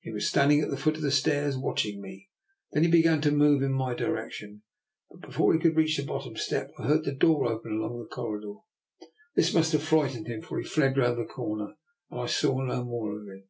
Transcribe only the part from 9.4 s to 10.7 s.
must have frightened him, for he